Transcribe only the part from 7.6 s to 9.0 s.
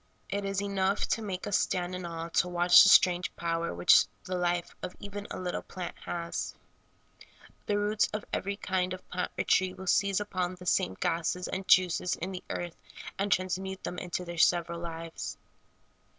The roots of SOUL FOOD. 9 every kind